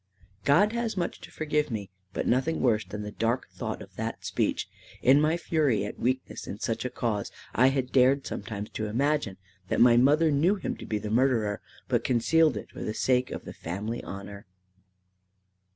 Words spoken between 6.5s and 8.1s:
such a cause, I had